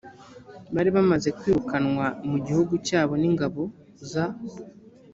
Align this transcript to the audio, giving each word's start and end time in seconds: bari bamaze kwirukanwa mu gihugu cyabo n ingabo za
bari 0.73 0.89
bamaze 0.95 1.29
kwirukanwa 1.37 2.05
mu 2.29 2.37
gihugu 2.45 2.73
cyabo 2.87 3.13
n 3.21 3.23
ingabo 3.29 3.63
za 4.09 4.25